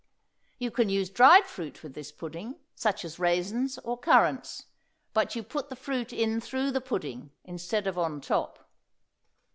[0.57, 4.65] You can use dried fruit with this pudding, such as raisins or currants,
[5.13, 8.67] but you put the fruit in through the pudding instead of on top.